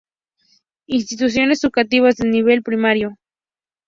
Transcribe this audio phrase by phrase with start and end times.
[0.87, 3.17] Instituciones Educativas de Nivel Primario.